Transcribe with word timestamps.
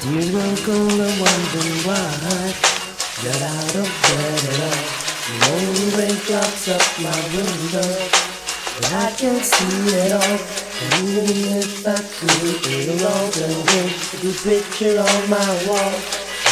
Dear 0.00 0.40
uncle, 0.40 1.02
I'm 1.02 1.18
wondering 1.18 1.82
why. 1.82 2.54
Got 3.18 3.42
out 3.42 3.74
of 3.74 3.88
bed 4.06 4.44
at 4.46 4.60
all. 4.62 5.08
The 5.26 5.38
only 5.50 5.86
rain 5.98 6.16
drops 6.22 6.68
up 6.68 6.86
my 7.02 7.18
window. 7.34 8.08
But 8.76 8.92
I 8.94 9.10
can't 9.18 9.44
see 9.44 9.96
it 9.98 10.12
all. 10.12 10.38
And 10.78 11.08
even 11.08 11.58
if 11.58 11.84
I 11.84 11.98
could, 11.98 12.66
it'll 12.70 13.08
all 13.08 13.30
go 13.32 13.42
away. 13.42 13.90
A 13.90 14.32
picture 14.46 15.00
on 15.00 15.30
my 15.30 15.66
wall. 15.66 15.92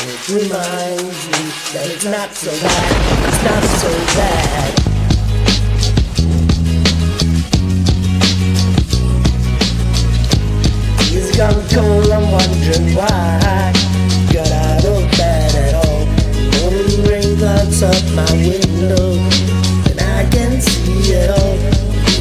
It 0.02 0.28
reminds 0.28 1.26
me 1.30 1.42
that 1.72 1.86
it's 1.88 2.04
not 2.04 2.34
so 2.34 2.50
bad. 2.50 3.28
It's 3.28 3.44
not 3.44 3.62
so 3.78 3.90
bad. 4.18 4.85
Wondering 12.48 12.94
why 12.94 13.40
I 13.42 13.72
got 14.32 14.50
out 14.50 14.84
of 14.84 15.10
bed 15.16 15.54
at 15.54 15.74
all. 15.74 16.06
Morning 16.60 17.04
rain 17.08 17.36
clouds 17.38 17.82
up 17.82 18.04
my 18.14 18.30
window, 18.32 19.18
and 19.90 20.00
I 20.00 20.28
can 20.30 20.60
see 20.60 21.12
it 21.12 21.30
all. 21.30 21.56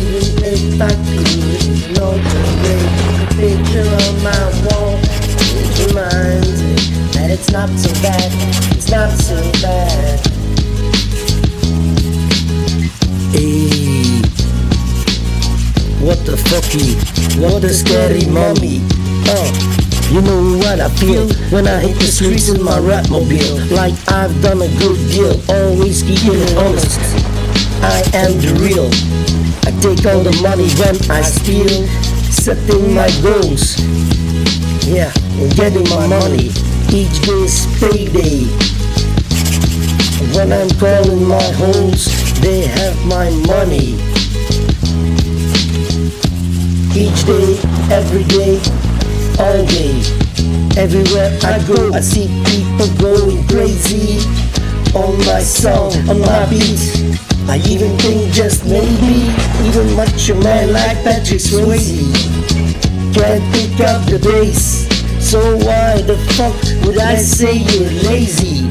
Even 0.01 0.43
if 0.43 0.81
I 0.81 0.93
could, 1.13 1.97
no 1.97 2.11
way. 2.11 2.81
The 3.19 3.27
picture 3.37 3.87
on 4.05 4.15
my 4.23 4.45
wall, 4.65 4.99
it 5.57 5.87
reminds 5.87 6.61
me 6.63 6.75
that 7.13 7.29
it's 7.31 7.51
not 7.51 7.69
so 7.77 7.91
bad. 8.01 8.31
It's 8.75 8.89
not 8.89 9.11
so 9.17 9.37
bad. 9.61 10.19
Hey. 13.31 14.21
What 15.99 16.23
the 16.25 16.35
fucky? 16.37 16.95
What 17.41 17.63
a 17.63 17.73
scary 17.73 18.25
mommy. 18.27 18.81
Oh, 19.27 19.84
you 20.11 20.21
know 20.21 20.57
what 20.57 20.79
I 20.79 20.89
feel 20.97 21.27
when 21.49 21.67
I 21.67 21.79
hit 21.79 21.97
the 21.97 22.05
streets 22.05 22.49
in 22.49 22.61
my 22.61 22.77
rap 22.79 23.09
mobile. 23.09 23.57
Like 23.73 23.95
I've 24.07 24.33
done 24.41 24.61
a 24.61 24.69
good 24.77 24.99
deal, 25.09 25.33
always 25.49 26.03
keeping 26.03 26.39
it 26.39 26.57
honest. 26.57 26.99
I 27.81 28.01
am 28.13 28.37
the 28.37 28.53
real. 28.61 28.89
I 29.65 29.71
take 29.81 30.05
all 30.05 30.21
the 30.21 30.35
money 30.41 30.69
when 30.77 30.95
I 31.09 31.21
steal, 31.21 31.87
setting 32.29 32.93
my 32.93 33.09
goals. 33.21 33.81
Yeah, 34.85 35.11
and 35.41 35.53
getting 35.55 35.87
my 35.89 36.07
money. 36.07 36.53
Each 36.93 37.17
day's 37.25 37.65
payday. 37.81 38.45
When 40.37 40.53
I'm 40.53 40.69
calling 40.77 41.27
my 41.27 41.43
homes, 41.57 42.05
they 42.41 42.67
have 42.67 42.95
my 43.05 43.29
money. 43.47 43.97
Each 46.95 47.25
day, 47.25 47.57
every 47.91 48.23
day, 48.23 48.61
all 49.39 49.65
day. 49.65 49.95
Everywhere 50.77 51.31
I 51.43 51.63
go, 51.67 51.93
I 51.93 51.99
see 51.99 52.27
people 52.45 52.87
going 52.99 53.45
crazy 53.47 54.19
on 54.93 55.17
my 55.25 55.41
song, 55.41 55.91
on 56.09 56.19
my 56.19 56.45
beat. 56.49 56.79
I 57.47 57.57
even 57.69 57.97
think 57.99 58.33
just 58.33 58.65
maybe, 58.65 59.31
even 59.67 59.95
macho 59.95 60.35
man 60.41 60.73
like 60.73 60.97
Patrick 61.03 61.39
Swayze 61.39 62.13
can't 63.13 63.43
pick 63.53 63.79
up 63.87 64.05
the 64.07 64.19
bass. 64.19 64.87
So 65.19 65.39
why 65.57 66.01
the 66.01 66.17
fuck 66.35 66.55
would 66.85 66.97
I 66.97 67.15
say 67.15 67.57
you're 67.57 67.91
lazy? 68.03 68.67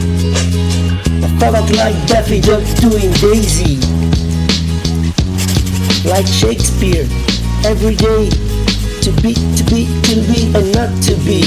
I 1.24 1.28
felt 1.38 1.70
like 1.70 1.96
Daffy 2.06 2.40
Duck 2.40 2.64
doing 2.80 3.10
Daisy, 3.20 3.80
like 6.08 6.26
Shakespeare 6.26 7.06
every 7.64 7.96
day 7.96 8.53
to 9.04 9.12
be, 9.20 9.34
to 9.34 9.64
be, 9.64 9.84
to 10.00 10.14
be, 10.32 10.48
and 10.56 10.72
not 10.72 10.88
to 11.02 11.14
be, 11.28 11.42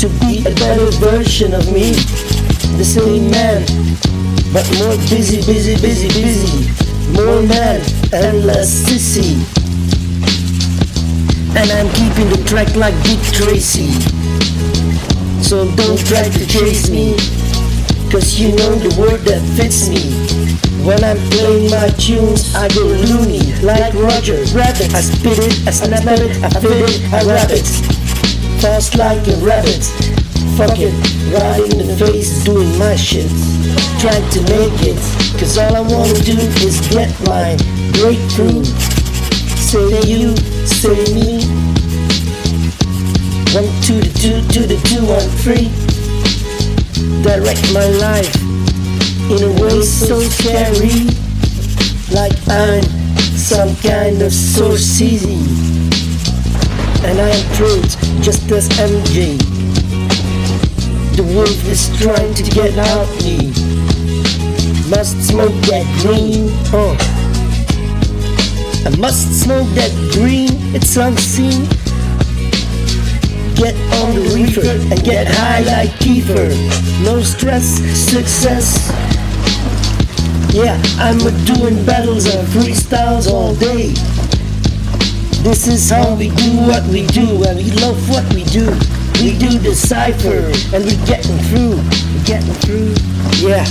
to 0.00 0.08
be 0.16 0.40
a 0.48 0.54
better 0.56 0.90
version 0.96 1.52
of 1.52 1.70
me. 1.70 1.92
The 2.80 2.84
same 2.88 3.30
man, 3.30 3.60
but 4.50 4.64
more 4.78 4.96
busy, 5.12 5.44
busy, 5.44 5.76
busy, 5.82 6.08
busy, 6.08 6.72
more 7.12 7.42
man 7.42 7.82
and 8.14 8.46
less 8.46 8.72
sissy. 8.88 9.36
And 11.54 11.70
I'm 11.70 11.92
keeping 11.92 12.30
the 12.30 12.42
track 12.48 12.74
like 12.76 12.94
Dick 13.04 13.20
Tracy. 13.30 13.92
So 15.42 15.70
don't 15.76 16.00
try 16.06 16.30
to 16.30 16.46
chase 16.46 16.88
me, 16.88 17.12
cause 18.10 18.40
you 18.40 18.56
know 18.56 18.74
the 18.76 18.98
word 18.98 19.20
that 19.28 19.42
fits 19.54 19.90
me. 19.90 20.69
When 20.84 21.04
I'm 21.04 21.18
playing 21.30 21.70
my 21.70 21.88
tunes, 22.00 22.54
I 22.54 22.66
go 22.68 22.80
loony 22.80 23.52
like 23.60 23.92
Roger 23.92 24.40
Rabbit. 24.56 24.94
I 24.94 25.02
spit 25.02 25.36
it, 25.38 25.68
I 25.68 25.70
snap 25.72 26.06
it, 26.06 26.42
I 26.42 26.48
fit 26.48 26.88
it, 26.88 27.12
I 27.12 27.22
rap 27.28 27.50
it. 27.50 27.68
Fast 28.62 28.96
like 28.96 29.20
a 29.28 29.36
rabbit. 29.44 29.84
Fuck 30.56 30.80
it, 30.80 30.96
right 31.36 31.60
in 31.60 31.84
the 31.84 31.96
face, 32.00 32.42
doing 32.44 32.78
my 32.78 32.96
shit. 32.96 33.28
Trying 34.00 34.24
to 34.32 34.40
make 34.48 34.80
it, 34.88 34.96
cause 35.38 35.58
all 35.58 35.76
I 35.76 35.80
wanna 35.80 36.18
do 36.24 36.38
is 36.64 36.80
get 36.88 37.12
my 37.28 37.56
breakthrough. 38.00 38.64
Say 39.60 40.00
you, 40.08 40.34
say 40.64 40.96
me. 41.12 41.44
One 43.52 43.68
two, 43.84 44.00
the 44.00 44.10
two, 44.16 44.40
to 44.48 44.66
the 44.66 44.80
two, 44.88 45.04
one 45.04 45.28
three. 45.44 45.68
Direct 47.22 47.72
my 47.74 47.86
life 48.00 48.39
in 49.30 49.44
a 49.44 49.62
way 49.62 49.80
so 49.82 50.18
scary, 50.18 51.06
like 52.12 52.36
I'm 52.48 52.82
some 53.38 53.76
kind 53.76 54.20
of 54.22 54.32
source 54.32 55.00
easy. 55.00 55.38
And 57.06 57.18
I 57.20 57.28
am 57.28 57.54
truth, 57.54 57.96
just 58.22 58.50
as 58.50 58.68
MJ. 58.70 59.38
The 61.16 61.22
wolf 61.22 61.64
is 61.68 61.88
trying 62.00 62.34
to 62.34 62.42
get 62.42 62.76
out 62.76 63.08
me. 63.22 63.52
Must 64.90 65.16
smoke 65.22 65.54
that 65.70 65.86
green, 66.02 66.50
huh? 66.66 66.96
I 68.84 68.96
must 68.96 69.42
smoke 69.42 69.68
that 69.74 69.92
green, 70.12 70.50
it's 70.74 70.96
unseen. 70.96 71.68
Get 73.54 73.76
on 74.02 74.14
the 74.14 74.32
reefer 74.34 74.66
and 74.92 75.04
get 75.04 75.28
high 75.28 75.60
like 75.60 75.90
Kiefer. 76.00 76.50
No 77.04 77.20
stress, 77.20 77.66
success. 77.94 78.90
Yeah, 80.52 80.82
I'm 80.98 81.18
doing 81.44 81.84
battles 81.86 82.26
and 82.26 82.46
freestyles 82.48 83.30
all 83.30 83.54
day. 83.54 83.94
This 85.46 85.68
is 85.68 85.88
how 85.88 86.16
we 86.16 86.30
do 86.30 86.50
what 86.66 86.84
we 86.88 87.06
do, 87.06 87.44
and 87.44 87.56
we 87.56 87.70
love 87.78 87.96
what 88.10 88.26
we 88.34 88.42
do. 88.44 88.66
We 89.22 89.38
do 89.38 89.58
the 89.62 89.74
cipher, 89.76 90.50
and 90.74 90.84
we're 90.84 91.06
getting 91.06 91.38
through. 91.46 91.78
We're 91.78 92.24
getting 92.26 92.52
through. 92.66 92.98
Yeah, 93.38 93.64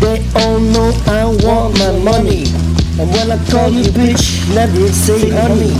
they 0.00 0.18
all 0.34 0.58
know 0.58 0.90
I 1.06 1.24
want 1.46 1.78
my 1.78 1.94
money. 2.02 2.50
And 2.98 3.08
when 3.14 3.30
I 3.30 3.38
call 3.48 3.70
you 3.70 3.84
bitch, 3.94 4.42
never 4.56 4.88
say 4.88 5.30
honey. 5.30 5.70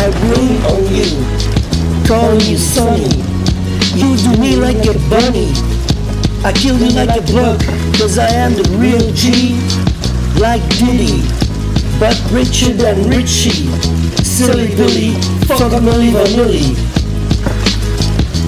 I 0.00 0.08
rain 0.32 0.56
on 0.72 0.88
you, 0.88 2.08
call 2.08 2.40
you 2.40 2.56
sunny. 2.56 3.12
You 3.92 4.16
do 4.16 4.40
me 4.40 4.56
like 4.56 4.86
a 4.88 4.96
bunny. 5.12 5.52
I 6.44 6.52
kill 6.52 6.76
you 6.76 6.90
like 6.90 7.10
a 7.10 7.22
bug, 7.32 7.60
cause 7.94 8.18
I 8.18 8.28
am 8.30 8.54
the 8.54 8.66
real 8.74 9.12
G 9.14 9.54
like 10.40 10.62
Diddy, 10.74 11.22
but 12.00 12.18
richer 12.32 12.72
than 12.72 13.08
Richie. 13.08 13.70
Silly 14.26 14.74
Billy, 14.74 15.14
fuck 15.46 15.70
a 15.70 15.78
Milli 15.78 16.10
Vanilli. 16.10 16.74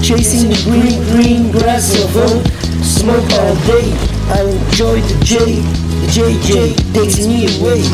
Chasing 0.02 0.50
the 0.50 0.58
green, 0.66 1.02
green 1.14 1.52
grass 1.52 1.94
of 2.02 2.10
hope. 2.10 2.44
Smoke 2.82 3.30
all 3.38 3.54
day. 3.62 3.86
I 4.34 4.42
enjoy 4.42 5.00
the 5.00 5.24
J, 5.24 5.62
the 5.62 6.08
JJ 6.10 6.94
takes 6.94 7.24
me 7.24 7.46
away. 7.60 7.86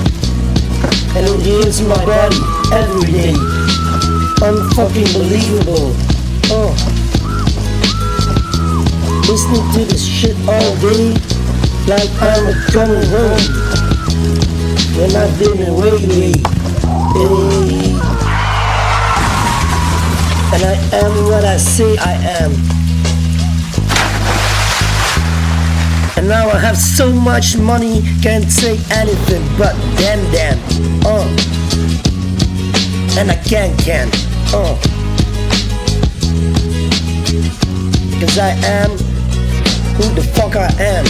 And 1.15 1.29
it 1.29 1.41
heals 1.45 1.83
my 1.83 2.03
body 2.07 2.41
every 2.73 3.13
day. 3.13 3.35
Unfucking 4.41 5.13
believable. 5.13 5.93
Oh. 6.49 6.90
Listening 9.51 9.73
to 9.73 9.85
this 9.93 10.07
shit 10.07 10.37
all 10.49 10.77
day 10.77 11.13
like 11.89 12.09
I'm 12.23 12.55
coming 12.71 13.03
home 13.11 13.43
when 14.95 15.11
I've 15.17 15.37
been 15.41 15.67
away, 15.67 15.99
hey. 15.99 16.33
And 20.55 20.63
I 20.63 20.79
am 21.03 21.25
what 21.25 21.45
I 21.45 21.57
say 21.57 21.97
I 21.99 22.13
am. 22.39 22.53
And 26.17 26.29
now 26.29 26.49
I 26.49 26.57
have 26.59 26.77
so 26.77 27.13
much 27.13 27.57
money, 27.57 28.03
can't 28.23 28.49
say 28.49 28.79
anything 28.93 29.43
but 29.59 29.75
damn 29.99 30.23
damn. 30.31 30.59
Uh. 31.05 31.27
And 33.19 33.33
I 33.33 33.37
can 33.43 33.77
can. 33.79 34.09
Uh. 34.55 34.79
Cause 38.21 38.39
I 38.39 38.51
am 38.63 39.10
who 40.01 40.15
the 40.15 40.23
fuck 40.23 40.57
I 40.57 40.73
am. 40.81 41.05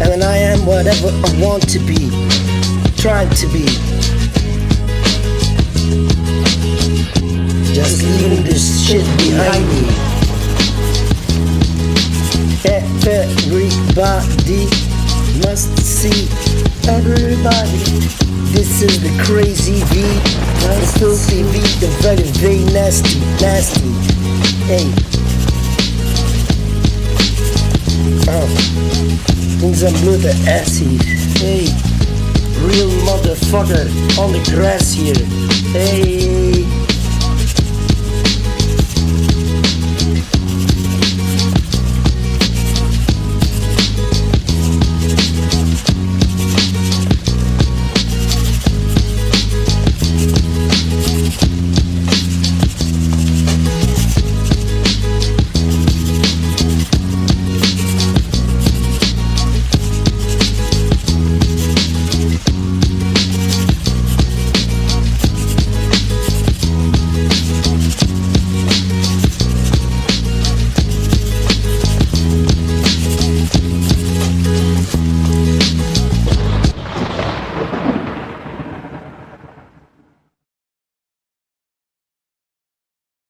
And 0.00 0.12
then 0.12 0.22
I 0.22 0.36
am 0.36 0.64
whatever 0.66 1.08
I 1.08 1.40
want 1.42 1.68
to 1.70 1.78
be 1.80 2.10
trying 2.96 3.30
to 3.42 3.46
be. 3.48 3.66
Just 7.74 8.02
leaving 8.02 8.44
this 8.44 8.86
shit 8.86 9.04
behind 9.18 9.66
me. 9.68 9.82
Everybody 12.66 14.66
must 15.42 15.76
see. 15.78 16.28
Everybody. 16.88 17.82
This 18.54 18.80
is 18.82 19.02
the 19.02 19.10
crazy 19.24 19.82
V. 19.90 20.02
The 20.62 20.86
filthy 20.98 21.42
V. 21.42 21.58
The 21.80 21.88
very, 22.00 22.22
very 22.38 22.64
nasty, 22.72 23.18
nasty. 23.40 23.90
Hey. 24.66 24.92
Things 29.66 29.82
are 29.82 29.90
blue 30.02 30.16
the 30.16 30.30
acid. 30.48 31.02
Hey. 31.42 31.66
Real 32.64 32.88
motherfucker 33.04 33.88
on 34.16 34.30
the 34.30 34.38
grass 34.54 34.92
here. 34.92 35.12
Hey. 35.72 36.65